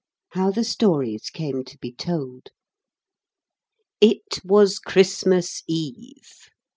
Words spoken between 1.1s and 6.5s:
CAME TO BE TOLD It was Christmas Eve!